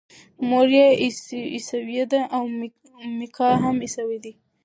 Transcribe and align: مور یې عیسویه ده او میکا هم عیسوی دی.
مور 0.49 0.67
یې 0.77 0.87
عیسویه 1.55 2.05
ده 2.11 2.21
او 2.35 2.43
میکا 3.19 3.49
هم 3.63 3.75
عیسوی 3.85 4.17
دی. 4.23 4.33